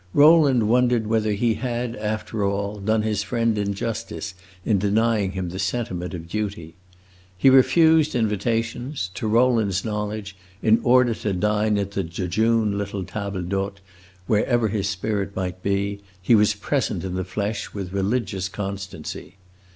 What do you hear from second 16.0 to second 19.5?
he was present in the flesh with religious constancy.